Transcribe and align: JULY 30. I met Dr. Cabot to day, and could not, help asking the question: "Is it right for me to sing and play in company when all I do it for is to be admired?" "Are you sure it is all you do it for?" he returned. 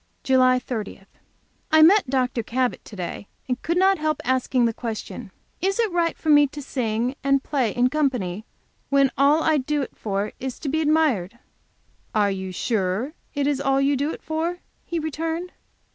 JULY 0.23 0.57
30. 0.57 1.03
I 1.71 1.83
met 1.83 2.09
Dr. 2.09 2.41
Cabot 2.41 2.83
to 2.85 2.95
day, 2.95 3.27
and 3.47 3.61
could 3.61 3.77
not, 3.77 3.99
help 3.99 4.19
asking 4.25 4.65
the 4.65 4.73
question: 4.73 5.29
"Is 5.61 5.77
it 5.79 5.91
right 5.91 6.17
for 6.17 6.29
me 6.29 6.47
to 6.47 6.59
sing 6.63 7.13
and 7.23 7.43
play 7.43 7.69
in 7.69 7.87
company 7.87 8.43
when 8.89 9.11
all 9.15 9.43
I 9.43 9.59
do 9.59 9.83
it 9.83 9.95
for 9.95 10.31
is 10.39 10.57
to 10.61 10.69
be 10.69 10.81
admired?" 10.81 11.37
"Are 12.15 12.31
you 12.31 12.51
sure 12.51 13.13
it 13.35 13.45
is 13.45 13.61
all 13.61 13.79
you 13.79 13.95
do 13.95 14.09
it 14.11 14.23
for?" 14.23 14.57
he 14.85 14.97
returned. 14.97 15.51